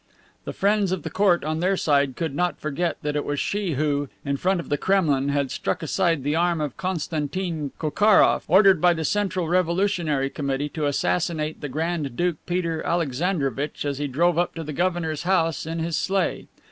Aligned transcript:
The 0.45 0.51
friends 0.53 0.91
of 0.91 1.03
the 1.03 1.11
Court 1.11 1.43
on 1.43 1.59
their 1.59 1.77
side 1.77 2.15
could 2.15 2.33
not 2.33 2.59
forget 2.59 2.97
that 3.03 3.15
it 3.15 3.23
was 3.23 3.39
she 3.39 3.73
who, 3.73 4.09
in 4.25 4.35
front 4.35 4.59
of 4.59 4.69
the 4.69 4.75
Kremlin, 4.79 5.29
had 5.29 5.51
struck 5.51 5.83
aside 5.83 6.23
the 6.23 6.35
arm 6.35 6.59
of 6.59 6.75
Constantin 6.75 7.71
Kochkarof, 7.77 8.41
ordered 8.47 8.81
by 8.81 8.95
the 8.95 9.05
Central 9.05 9.47
Revolutionary 9.47 10.31
Committee 10.31 10.69
to 10.69 10.87
assassinate 10.87 11.61
the 11.61 11.69
Grand 11.69 12.17
Duke 12.17 12.37
Peter 12.47 12.81
Alexandrovitch 12.83 13.85
as 13.85 13.99
he 13.99 14.07
drove 14.07 14.39
up 14.39 14.55
to 14.55 14.63
the 14.63 14.73
governor's 14.73 15.21
house 15.21 15.67
in 15.67 15.77
his 15.77 15.97
sleigh. 15.97 16.47